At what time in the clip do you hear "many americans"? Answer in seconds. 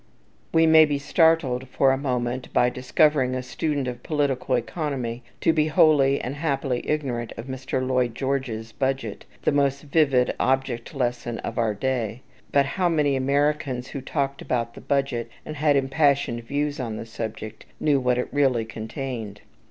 12.89-13.89